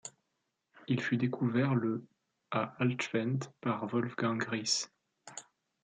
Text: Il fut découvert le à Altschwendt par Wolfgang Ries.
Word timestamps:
Il 0.87 0.99
fut 0.99 1.15
découvert 1.17 1.75
le 1.75 2.03
à 2.49 2.73
Altschwendt 2.79 3.45
par 3.61 3.85
Wolfgang 3.85 4.41
Ries. 4.47 4.87